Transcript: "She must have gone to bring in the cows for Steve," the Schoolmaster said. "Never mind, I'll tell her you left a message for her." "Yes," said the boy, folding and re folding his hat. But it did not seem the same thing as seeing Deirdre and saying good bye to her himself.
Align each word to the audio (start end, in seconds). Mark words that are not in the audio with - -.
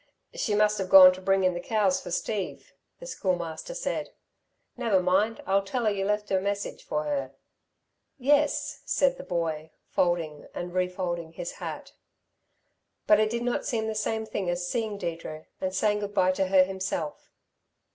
"She 0.33 0.55
must 0.55 0.79
have 0.79 0.89
gone 0.89 1.13
to 1.13 1.21
bring 1.21 1.43
in 1.43 1.53
the 1.53 1.59
cows 1.59 2.01
for 2.01 2.09
Steve," 2.09 2.73
the 2.99 3.05
Schoolmaster 3.05 3.75
said. 3.75 4.09
"Never 4.75 4.99
mind, 4.99 5.43
I'll 5.45 5.61
tell 5.61 5.85
her 5.85 5.91
you 5.91 6.05
left 6.05 6.31
a 6.31 6.41
message 6.41 6.83
for 6.83 7.03
her." 7.03 7.33
"Yes," 8.17 8.81
said 8.83 9.17
the 9.19 9.23
boy, 9.23 9.69
folding 9.91 10.47
and 10.55 10.73
re 10.73 10.87
folding 10.87 11.33
his 11.33 11.51
hat. 11.51 11.93
But 13.05 13.19
it 13.19 13.29
did 13.29 13.43
not 13.43 13.63
seem 13.63 13.85
the 13.85 13.93
same 13.93 14.25
thing 14.25 14.49
as 14.49 14.67
seeing 14.67 14.97
Deirdre 14.97 15.45
and 15.61 15.71
saying 15.71 15.99
good 15.99 16.15
bye 16.15 16.31
to 16.31 16.47
her 16.47 16.63
himself. 16.63 17.29